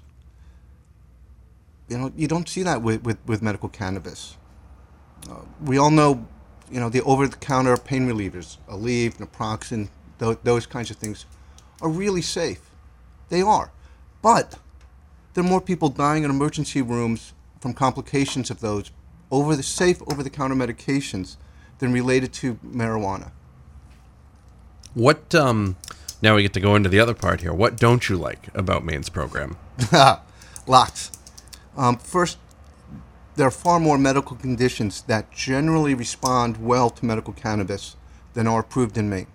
You 1.87 1.97
know, 1.97 2.11
you 2.15 2.27
don't 2.27 2.47
see 2.47 2.63
that 2.63 2.81
with, 2.81 3.03
with, 3.03 3.17
with 3.25 3.41
medical 3.41 3.69
cannabis. 3.69 4.37
Uh, 5.29 5.41
we 5.63 5.77
all 5.77 5.91
know, 5.91 6.27
you 6.71 6.79
know, 6.79 6.89
the 6.89 7.01
over-the-counter 7.03 7.77
pain 7.77 8.07
relievers, 8.07 8.57
Aleve, 8.69 9.17
naproxen, 9.17 9.89
th- 10.19 10.37
those 10.43 10.65
kinds 10.65 10.91
of 10.91 10.97
things, 10.97 11.25
are 11.81 11.89
really 11.89 12.21
safe. 12.21 12.61
They 13.29 13.41
are, 13.41 13.71
but 14.21 14.59
there 15.33 15.43
are 15.43 15.47
more 15.47 15.61
people 15.61 15.89
dying 15.89 16.23
in 16.23 16.29
emergency 16.29 16.81
rooms 16.81 17.33
from 17.63 17.73
complications 17.73 18.51
of 18.51 18.59
those 18.59 18.91
over 19.31 19.55
the 19.55 19.63
safe 19.63 20.01
over-the-counter 20.11 20.53
medications 20.53 21.37
than 21.79 21.93
related 21.93 22.33
to 22.33 22.55
marijuana. 22.55 23.31
What 24.93 25.33
um 25.33 25.77
now 26.21 26.35
we 26.35 26.41
get 26.41 26.53
to 26.53 26.59
go 26.59 26.75
into 26.75 26.89
the 26.89 26.99
other 26.99 27.13
part 27.13 27.39
here. 27.39 27.53
What 27.53 27.77
don't 27.77 28.09
you 28.09 28.17
like 28.17 28.49
about 28.53 28.83
Maine's 28.83 29.09
program? 29.09 29.55
Lots. 30.67 31.11
Um, 31.75 31.97
first, 31.97 32.37
there 33.35 33.47
are 33.47 33.51
far 33.51 33.79
more 33.79 33.97
medical 33.97 34.35
conditions 34.37 35.01
that 35.03 35.31
generally 35.31 35.93
respond 35.93 36.57
well 36.57 36.89
to 36.89 37.05
medical 37.05 37.33
cannabis 37.33 37.95
than 38.33 38.45
are 38.45 38.59
approved 38.59 38.97
in 38.97 39.09
Maine. 39.09 39.27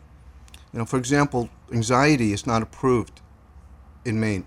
You 0.73 0.81
know, 0.81 0.85
for 0.85 0.99
example, 0.99 1.49
anxiety 1.73 2.33
is 2.33 2.47
not 2.47 2.63
approved 2.63 3.21
in 4.05 4.21
Maine. 4.21 4.45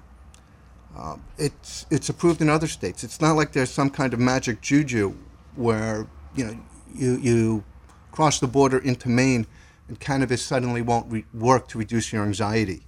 Uh, 0.98 1.18
it's 1.38 1.86
it's 1.90 2.10
approved 2.10 2.42
in 2.42 2.50
other 2.50 2.68
states. 2.68 3.04
It's 3.04 3.22
not 3.22 3.34
like 3.34 3.54
there's 3.54 3.72
some 3.72 3.90
kind 3.90 4.14
of 4.14 4.20
magic 4.20 4.62
juju 4.62 5.14
where 5.56 6.08
you 6.36 6.46
know 6.46 6.58
you 6.94 7.18
you 7.18 7.64
cross 8.12 8.40
the 8.40 8.48
border 8.48 8.78
into 8.80 9.08
Maine 9.10 9.48
and 9.88 10.00
cannabis 10.00 10.42
suddenly 10.42 10.82
won't 10.82 11.12
re- 11.12 11.26
work 11.34 11.68
to 11.70 11.78
reduce 11.78 12.12
your 12.12 12.24
anxiety. 12.24 12.82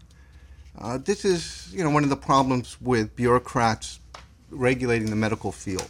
Uh, 0.78 0.98
this 0.98 1.24
is 1.24 1.70
you 1.74 1.84
know 1.84 1.90
one 1.90 2.04
of 2.04 2.10
the 2.10 2.18
problems 2.18 2.78
with 2.82 3.16
bureaucrats 3.16 4.00
regulating 4.50 5.10
the 5.10 5.16
medical 5.16 5.52
field. 5.52 5.90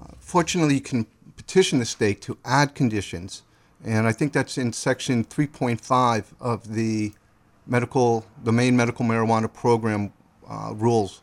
Uh, 0.00 0.06
fortunately, 0.20 0.74
you 0.74 0.80
can 0.80 1.06
petition 1.36 1.78
the 1.78 1.84
state 1.84 2.20
to 2.22 2.38
add 2.44 2.74
conditions, 2.74 3.42
and 3.84 4.06
I 4.06 4.12
think 4.12 4.32
that's 4.32 4.58
in 4.58 4.72
section 4.72 5.24
3.5 5.24 6.24
of 6.40 6.74
the 6.74 7.12
medical, 7.66 8.24
the 8.44 8.52
Maine 8.52 8.76
medical 8.76 9.04
marijuana 9.04 9.52
program 9.52 10.12
rules. 10.74 11.22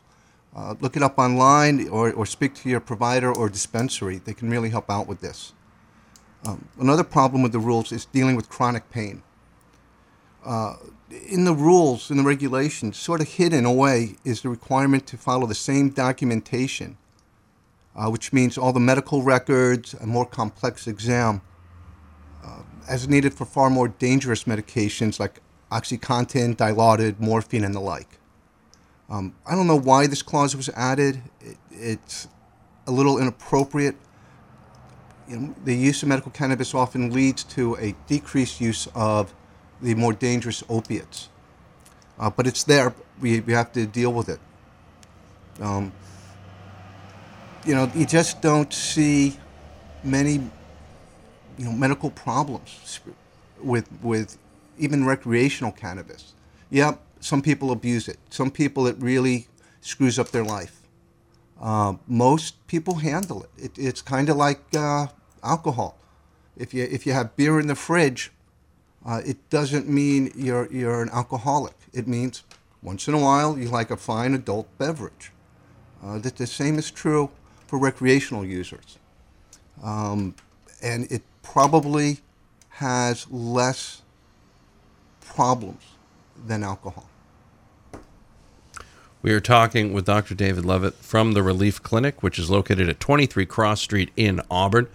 Uh, 0.56 0.74
look 0.80 0.96
it 0.96 1.02
up 1.02 1.18
online 1.18 1.88
or, 1.88 2.12
or 2.12 2.26
speak 2.26 2.54
to 2.54 2.68
your 2.68 2.80
provider 2.80 3.32
or 3.32 3.48
dispensary. 3.48 4.18
They 4.18 4.34
can 4.34 4.50
really 4.50 4.70
help 4.70 4.90
out 4.90 5.06
with 5.06 5.20
this. 5.20 5.52
Um, 6.44 6.68
another 6.80 7.04
problem 7.04 7.42
with 7.42 7.52
the 7.52 7.58
rules 7.58 7.92
is 7.92 8.04
dealing 8.06 8.36
with 8.36 8.48
chronic 8.48 8.90
pain. 8.90 9.22
Uh, 10.44 10.76
in 11.26 11.44
the 11.44 11.54
rules, 11.54 12.10
in 12.10 12.16
the 12.16 12.22
regulations, 12.22 12.96
sort 12.96 13.20
of 13.20 13.28
hidden 13.28 13.64
away 13.64 14.16
is 14.24 14.42
the 14.42 14.48
requirement 14.48 15.06
to 15.06 15.16
follow 15.16 15.46
the 15.46 15.54
same 15.54 15.90
documentation, 15.90 16.96
uh, 17.96 18.08
which 18.08 18.32
means 18.32 18.56
all 18.58 18.72
the 18.72 18.80
medical 18.80 19.22
records, 19.22 19.94
a 19.94 20.06
more 20.06 20.26
complex 20.26 20.86
exam, 20.86 21.40
uh, 22.44 22.62
as 22.88 23.08
needed 23.08 23.34
for 23.34 23.44
far 23.44 23.68
more 23.70 23.88
dangerous 23.88 24.44
medications 24.44 25.18
like 25.18 25.40
OxyContin, 25.72 26.56
Dilaudid, 26.56 27.18
morphine, 27.18 27.64
and 27.64 27.74
the 27.74 27.80
like. 27.80 28.17
Um, 29.10 29.34
I 29.46 29.54
don't 29.54 29.66
know 29.66 29.78
why 29.78 30.06
this 30.06 30.22
clause 30.22 30.54
was 30.54 30.68
added. 30.70 31.22
It, 31.40 31.56
it's 31.70 32.28
a 32.86 32.90
little 32.90 33.18
inappropriate. 33.18 33.96
You 35.28 35.36
know, 35.38 35.54
the 35.64 35.74
use 35.74 36.02
of 36.02 36.08
medical 36.08 36.30
cannabis 36.30 36.74
often 36.74 37.10
leads 37.10 37.44
to 37.44 37.76
a 37.76 37.94
decreased 38.06 38.60
use 38.60 38.88
of 38.94 39.34
the 39.80 39.94
more 39.94 40.12
dangerous 40.12 40.62
opiates. 40.68 41.28
Uh, 42.18 42.30
but 42.30 42.46
it's 42.46 42.64
there. 42.64 42.94
We, 43.20 43.40
we 43.40 43.52
have 43.52 43.72
to 43.72 43.86
deal 43.86 44.12
with 44.12 44.28
it. 44.28 44.40
Um, 45.60 45.92
you 47.64 47.74
know, 47.74 47.90
you 47.94 48.06
just 48.06 48.40
don't 48.40 48.72
see 48.72 49.36
many, 50.02 50.34
you 51.58 51.64
know, 51.64 51.72
medical 51.72 52.10
problems 52.10 53.00
with 53.62 53.88
with 54.02 54.38
even 54.78 55.04
recreational 55.04 55.72
cannabis. 55.72 56.34
Yep, 56.70 57.00
some 57.20 57.42
people 57.42 57.70
abuse 57.70 58.08
it. 58.08 58.18
Some 58.30 58.50
people 58.50 58.86
it 58.86 58.96
really 58.98 59.48
screws 59.80 60.18
up 60.18 60.30
their 60.30 60.44
life. 60.44 60.82
Uh, 61.60 61.94
most 62.06 62.66
people 62.66 62.96
handle 62.96 63.42
it. 63.42 63.50
it 63.56 63.72
it's 63.78 64.02
kind 64.02 64.28
of 64.28 64.36
like 64.36 64.60
uh, 64.76 65.06
alcohol. 65.42 65.98
If 66.56 66.72
you 66.72 66.84
if 66.84 67.06
you 67.06 67.12
have 67.12 67.36
beer 67.36 67.58
in 67.58 67.66
the 67.66 67.74
fridge, 67.74 68.30
uh, 69.04 69.22
it 69.24 69.50
doesn't 69.50 69.88
mean 69.88 70.32
you're 70.36 70.70
you're 70.72 71.02
an 71.02 71.10
alcoholic. 71.10 71.74
It 71.92 72.06
means 72.06 72.44
once 72.82 73.08
in 73.08 73.14
a 73.14 73.18
while 73.18 73.58
you 73.58 73.68
like 73.68 73.90
a 73.90 73.96
fine 73.96 74.34
adult 74.34 74.66
beverage. 74.78 75.32
Uh, 76.02 76.18
that 76.18 76.36
the 76.36 76.46
same 76.46 76.78
is 76.78 76.92
true 76.92 77.28
for 77.66 77.76
recreational 77.76 78.44
users, 78.44 78.98
um, 79.82 80.36
and 80.80 81.10
it 81.10 81.22
probably 81.42 82.18
has 82.68 83.28
less 83.32 84.02
problems 85.20 85.82
than 86.46 86.62
alcohol. 86.62 87.08
We 89.20 89.32
are 89.32 89.40
talking 89.40 89.92
with 89.92 90.06
Dr. 90.06 90.36
David 90.36 90.64
Levitt 90.64 90.94
from 90.94 91.32
the 91.32 91.42
Relief 91.42 91.82
Clinic, 91.82 92.22
which 92.22 92.38
is 92.38 92.50
located 92.50 92.88
at 92.88 93.00
23 93.00 93.44
Cross 93.46 93.80
Street 93.80 94.10
in 94.16 94.40
Auburn. 94.50 94.86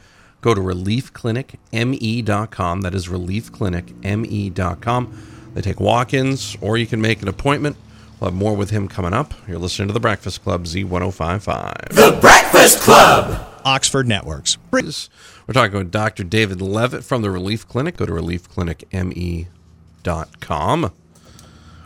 Go 0.41 0.53
to 0.53 0.61
reliefclinicme.com. 0.61 2.81
That 2.81 2.95
is 2.95 3.07
reliefclinicme.com. 3.07 5.23
They 5.53 5.61
take 5.61 5.79
walk 5.79 6.13
ins, 6.13 6.57
or 6.61 6.77
you 6.77 6.85
can 6.87 7.01
make 7.01 7.21
an 7.21 7.27
appointment. 7.27 7.75
We'll 8.19 8.29
have 8.31 8.37
more 8.37 8.55
with 8.55 8.69
him 8.69 8.87
coming 8.87 9.13
up. 9.13 9.33
You're 9.47 9.59
listening 9.59 9.89
to 9.89 9.93
The 9.93 9.99
Breakfast 9.99 10.43
Club, 10.43 10.63
Z1055. 10.65 11.89
The 11.89 12.17
Breakfast 12.21 12.79
Club. 12.79 13.49
Oxford 13.65 14.07
Networks. 14.07 14.57
We're 14.71 15.53
talking 15.53 15.77
with 15.77 15.91
Dr. 15.91 16.23
David 16.23 16.61
Levitt 16.61 17.03
from 17.03 17.21
the 17.21 17.29
Relief 17.29 17.67
Clinic. 17.67 17.97
Go 17.97 18.05
to 18.05 18.13
reliefclinicme.com. 18.13 20.91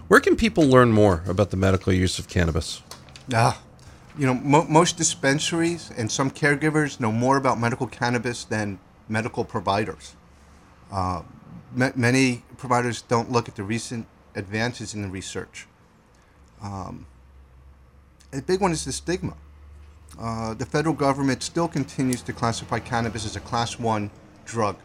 Where 0.08 0.22
can 0.22 0.38
people 0.38 0.64
learn 0.64 0.94
more 0.94 1.22
about 1.28 1.50
the 1.50 1.58
medical 1.58 1.92
use 1.92 2.18
of 2.18 2.30
cannabis? 2.30 2.82
Ah, 3.34 3.62
you 4.18 4.26
know, 4.26 4.36
mo- 4.36 4.66
most 4.70 4.96
dispensaries 4.96 5.92
and 5.98 6.10
some 6.10 6.32
caregivers 6.32 6.98
know 6.98 7.12
more 7.12 7.36
about 7.36 7.60
medical 7.60 7.88
cannabis 7.88 8.46
than 8.46 8.80
medical 9.10 9.44
providers. 9.44 10.16
Uh, 10.90 11.24
ma- 11.76 11.92
many 11.96 12.44
providers 12.56 13.02
don't 13.02 13.30
look 13.30 13.50
at 13.50 13.56
the 13.58 13.64
recent 13.64 14.08
advances 14.34 14.94
in 14.94 15.02
the 15.02 15.10
research. 15.10 15.68
Um, 16.62 17.06
a 18.32 18.42
big 18.42 18.62
one 18.62 18.72
is 18.72 18.86
the 18.86 18.94
stigma. 18.94 19.36
Uh, 20.18 20.54
the 20.54 20.66
federal 20.66 20.96
government 20.96 21.44
still 21.44 21.68
continues 21.68 22.22
to 22.22 22.32
classify 22.32 22.80
cannabis 22.80 23.26
as 23.26 23.36
a 23.36 23.42
class 23.42 23.78
one 23.78 24.10
drug, 24.46 24.78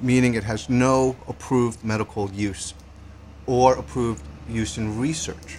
meaning 0.00 0.32
it 0.34 0.44
has 0.44 0.70
no 0.70 1.16
approved 1.28 1.84
medical 1.84 2.30
use 2.30 2.72
or 3.46 3.76
approved 3.76 4.24
use 4.50 4.78
in 4.78 4.98
research. 4.98 5.58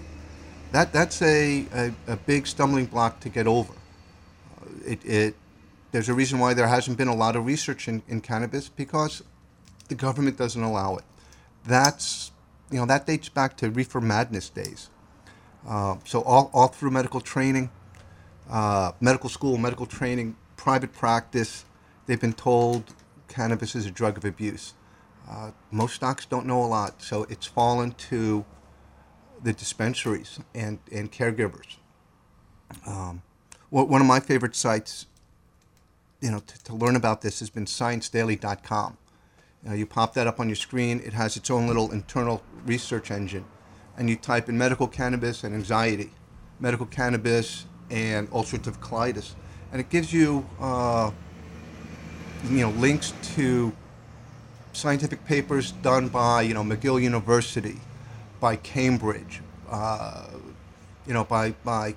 That, 0.71 0.93
that's 0.93 1.21
a, 1.21 1.65
a, 1.73 1.93
a 2.07 2.15
big 2.15 2.47
stumbling 2.47 2.85
block 2.85 3.19
to 3.21 3.29
get 3.29 3.47
over. 3.47 3.73
Uh, 3.73 4.65
it, 4.85 5.05
it, 5.05 5.35
there's 5.91 6.09
a 6.09 6.13
reason 6.13 6.39
why 6.39 6.53
there 6.53 6.67
hasn't 6.67 6.97
been 6.97 7.09
a 7.09 7.15
lot 7.15 7.35
of 7.35 7.45
research 7.45 7.87
in, 7.87 8.01
in 8.07 8.21
cannabis 8.21 8.69
because 8.69 9.23
the 9.89 9.95
government 9.95 10.37
doesn't 10.37 10.63
allow 10.63 10.95
it. 10.95 11.03
That's, 11.65 12.31
you 12.71 12.79
know, 12.79 12.85
that 12.85 13.05
dates 13.05 13.29
back 13.29 13.57
to 13.57 13.69
reefer 13.69 13.99
madness 13.99 14.49
days. 14.49 14.89
Uh, 15.67 15.97
so 16.05 16.21
all, 16.21 16.49
all 16.53 16.67
through 16.67 16.91
medical 16.91 17.21
training, 17.21 17.69
uh, 18.49 18.93
medical 19.01 19.29
school, 19.29 19.57
medical 19.57 19.85
training, 19.85 20.35
private 20.55 20.93
practice, 20.93 21.65
they've 22.05 22.21
been 22.21 22.33
told 22.33 22.93
cannabis 23.27 23.75
is 23.75 23.85
a 23.85 23.91
drug 23.91 24.17
of 24.17 24.25
abuse. 24.25 24.73
Uh, 25.29 25.51
most 25.71 26.01
docs 26.01 26.25
don't 26.25 26.45
know 26.45 26.63
a 26.63 26.65
lot, 26.65 27.01
so 27.01 27.23
it's 27.29 27.47
fallen 27.47 27.91
to 27.91 28.43
the 29.43 29.53
dispensaries 29.53 30.39
and, 30.53 30.79
and 30.91 31.11
caregivers. 31.11 31.77
Um, 32.85 33.21
one 33.69 34.01
of 34.01 34.07
my 34.07 34.19
favorite 34.19 34.55
sites, 34.55 35.05
you 36.19 36.31
know, 36.31 36.39
to, 36.39 36.63
to 36.65 36.75
learn 36.75 36.95
about 36.95 37.21
this 37.21 37.39
has 37.39 37.49
been 37.49 37.65
ScienceDaily.com. 37.65 38.97
You, 39.63 39.69
know, 39.69 39.75
you 39.75 39.85
pop 39.85 40.13
that 40.15 40.27
up 40.27 40.39
on 40.39 40.49
your 40.49 40.55
screen. 40.55 41.01
It 41.03 41.13
has 41.13 41.37
its 41.37 41.49
own 41.49 41.67
little 41.67 41.91
internal 41.91 42.43
research 42.65 43.11
engine, 43.11 43.45
and 43.97 44.09
you 44.09 44.15
type 44.15 44.49
in 44.49 44.57
medical 44.57 44.87
cannabis 44.87 45.43
and 45.43 45.55
anxiety, 45.55 46.11
medical 46.59 46.85
cannabis 46.85 47.65
and 47.89 48.29
ulcerative 48.31 48.79
colitis, 48.79 49.33
and 49.71 49.79
it 49.79 49.89
gives 49.89 50.11
you, 50.11 50.45
uh, 50.59 51.11
you 52.49 52.61
know, 52.61 52.71
links 52.71 53.13
to 53.35 53.71
scientific 54.73 55.23
papers 55.25 55.71
done 55.71 56.07
by 56.07 56.41
you 56.41 56.53
know 56.53 56.63
McGill 56.63 57.01
University, 57.01 57.79
by 58.41 58.57
Cambridge, 58.57 59.41
uh, 59.69 60.27
you 61.07 61.13
know, 61.13 61.23
by 61.23 61.51
by 61.63 61.95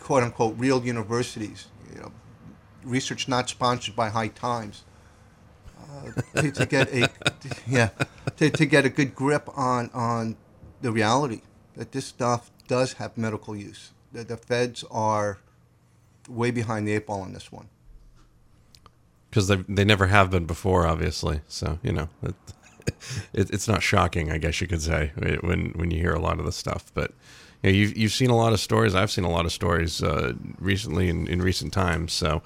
quote 0.00 0.24
unquote 0.24 0.58
real 0.58 0.84
universities. 0.84 1.68
You 1.94 2.00
know, 2.00 2.12
research 2.82 3.28
not 3.28 3.48
sponsored 3.48 3.94
by 3.94 4.08
High 4.08 4.28
Times. 4.28 4.82
Uh, 5.78 6.40
to, 6.42 6.50
to 6.50 6.66
get 6.66 6.92
a 6.92 7.08
yeah 7.68 7.90
to, 8.36 8.50
to 8.50 8.66
get 8.66 8.84
a 8.84 8.88
good 8.88 9.14
grip 9.14 9.48
on 9.56 9.88
on 9.94 10.36
the 10.80 10.90
reality 10.90 11.42
that 11.76 11.92
this 11.92 12.06
stuff 12.06 12.50
does 12.66 12.94
have 12.94 13.16
medical 13.16 13.54
use. 13.54 13.92
that 14.12 14.28
the 14.28 14.36
feds 14.36 14.84
are 14.90 15.38
way 16.28 16.50
behind 16.50 16.88
the 16.88 16.92
eight 16.92 17.06
ball 17.06 17.20
on 17.20 17.32
this 17.32 17.52
one. 17.52 17.68
Because 19.30 19.48
they 19.48 19.56
they 19.68 19.84
never 19.84 20.06
have 20.06 20.30
been 20.30 20.46
before, 20.46 20.86
obviously. 20.86 21.40
So 21.46 21.78
you 21.82 21.92
know, 21.92 22.08
it, 22.22 22.34
it, 23.32 23.50
it's 23.50 23.68
not 23.68 23.82
shocking, 23.82 24.30
I 24.30 24.38
guess 24.38 24.60
you 24.60 24.66
could 24.66 24.82
say, 24.82 25.12
when 25.40 25.72
when 25.76 25.90
you 25.90 25.98
hear 25.98 26.12
a 26.12 26.20
lot 26.20 26.38
of 26.38 26.46
this 26.46 26.56
stuff. 26.56 26.90
But 26.94 27.12
you 27.62 27.70
know, 27.70 27.76
you've 27.76 27.96
you've 27.96 28.12
seen 28.12 28.30
a 28.30 28.36
lot 28.36 28.52
of 28.52 28.60
stories. 28.60 28.94
I've 28.94 29.10
seen 29.10 29.24
a 29.24 29.30
lot 29.30 29.44
of 29.44 29.52
stories 29.52 30.02
uh, 30.02 30.34
recently 30.58 31.08
in, 31.08 31.26
in 31.28 31.42
recent 31.42 31.72
times. 31.72 32.12
So 32.12 32.42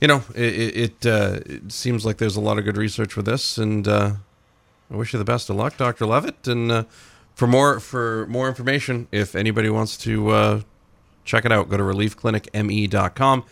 you 0.00 0.08
know, 0.08 0.22
it 0.34 0.76
it, 0.76 1.06
uh, 1.06 1.40
it 1.46 1.72
seems 1.72 2.04
like 2.04 2.18
there's 2.18 2.36
a 2.36 2.40
lot 2.40 2.58
of 2.58 2.64
good 2.64 2.76
research 2.76 3.12
for 3.12 3.22
this, 3.22 3.58
and 3.58 3.86
uh, 3.88 4.12
I 4.90 4.96
wish 4.96 5.12
you 5.12 5.18
the 5.18 5.24
best 5.24 5.48
of 5.50 5.56
luck, 5.56 5.76
Dr. 5.76 6.06
Levitt. 6.06 6.46
And 6.46 6.70
uh, 6.70 6.84
for 7.34 7.46
more 7.46 7.80
for 7.80 8.26
more 8.26 8.48
information, 8.48 9.08
if 9.12 9.34
anybody 9.34 9.70
wants 9.70 9.96
to 9.98 10.30
uh, 10.30 10.60
check 11.24 11.44
it 11.44 11.52
out, 11.52 11.68
go 11.68 11.76
to 11.76 11.82
reliefclinicme.com. 11.82 13.44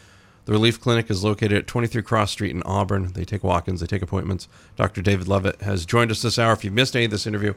The 0.44 0.52
Relief 0.52 0.80
Clinic 0.80 1.08
is 1.08 1.22
located 1.22 1.52
at 1.52 1.66
23 1.68 2.02
Cross 2.02 2.32
Street 2.32 2.54
in 2.54 2.62
Auburn. 2.64 3.12
They 3.12 3.24
take 3.24 3.44
walk 3.44 3.68
ins, 3.68 3.80
they 3.80 3.86
take 3.86 4.02
appointments. 4.02 4.48
Dr. 4.76 5.00
David 5.00 5.28
Levitt 5.28 5.60
has 5.62 5.86
joined 5.86 6.10
us 6.10 6.22
this 6.22 6.38
hour. 6.38 6.52
If 6.52 6.64
you've 6.64 6.74
missed 6.74 6.96
any 6.96 7.04
of 7.04 7.12
this 7.12 7.26
interview, 7.26 7.54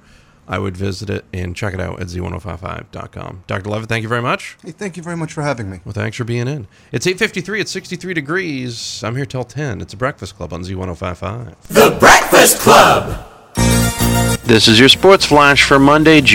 I 0.48 0.60
would 0.60 0.78
visit 0.78 1.10
it 1.10 1.26
and 1.34 1.56
check 1.56 1.74
it 1.74 1.80
out 1.80 2.00
at 2.00 2.08
z1055.com. 2.08 3.44
Dr. 3.48 3.70
Levitt, 3.70 3.90
thank 3.90 4.04
you 4.04 4.10
very 4.10 4.22
much. 4.22 4.58
Hey, 4.62 4.72
thank 4.72 4.98
you 4.98 5.02
very 5.02 5.18
much 5.18 5.34
for 5.34 5.42
having 5.42 5.72
me. 5.72 5.80
Well, 5.84 5.94
thanks 5.94 6.18
for 6.18 6.24
being 6.24 6.48
in. 6.48 6.68
It's 6.92 7.08
8.53. 7.08 7.62
It's 7.62 7.72
63 7.72 8.14
degrees. 8.14 9.04
I'm 9.04 9.16
here 9.16 9.26
till 9.26 9.44
10. 9.44 9.82
It's 9.82 9.94
a 9.96 9.98
breakfast 9.98 10.38
club 10.38 10.54
on 10.54 10.62
Z1055. 10.62 11.56
The 11.70 11.98
Breakfast 12.00 12.60
Club. 12.60 13.26
This 14.44 14.68
is 14.68 14.80
your 14.80 14.90
sports 14.90 15.26
flash 15.26 15.64
for 15.64 15.80
Monday, 15.80 16.22
June. 16.22 16.34